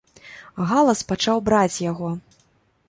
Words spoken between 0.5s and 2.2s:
Галас пачаў браць яго.